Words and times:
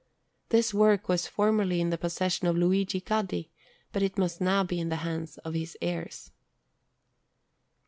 This 0.49 0.73
work 0.73 1.07
was 1.07 1.27
formerly 1.27 1.79
in 1.79 1.91
the 1.91 1.97
possession 1.99 2.47
of 2.47 2.57
Luigi 2.57 2.99
Gaddi, 3.01 3.49
and 3.93 4.01
it 4.03 4.17
must 4.17 4.41
now 4.41 4.63
be 4.63 4.79
in 4.79 4.89
the 4.89 4.95
hands 5.05 5.37
of 5.37 5.53
his 5.53 5.77
heirs. 5.79 6.31